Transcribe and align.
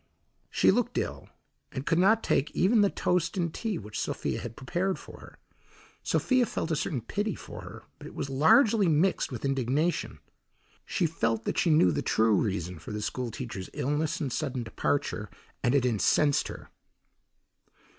She 0.49 0.71
looked 0.71 0.97
ill, 0.97 1.29
and 1.71 1.85
could 1.85 1.99
not 1.99 2.23
take 2.23 2.49
even 2.55 2.81
the 2.81 2.89
toast 2.89 3.37
and 3.37 3.53
tea 3.53 3.77
which 3.77 3.99
Sophia 3.99 4.39
had 4.41 4.55
prepared 4.55 4.97
for 4.97 5.19
her. 5.19 5.37
Sophia 6.01 6.47
felt 6.47 6.71
a 6.71 6.75
certain 6.75 7.01
pity 7.01 7.35
for 7.35 7.61
her, 7.61 7.83
but 7.99 8.07
it 8.07 8.15
was 8.15 8.27
largely 8.27 8.87
mixed 8.87 9.31
with 9.31 9.45
indignation. 9.45 10.17
She 10.87 11.05
felt 11.05 11.43
that 11.45 11.59
she 11.59 11.69
knew 11.69 11.91
the 11.91 12.01
true 12.01 12.33
reason 12.33 12.79
for 12.79 12.91
the 12.91 12.99
school 13.03 13.29
teacher's 13.29 13.69
illness 13.73 14.19
and 14.19 14.33
sudden 14.33 14.63
departure, 14.63 15.29
and 15.61 15.75
it 15.75 15.85
incensed 15.85 16.47
her. 16.47 16.69